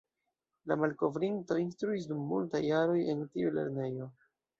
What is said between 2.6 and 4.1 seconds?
jaroj en tiu lernejo.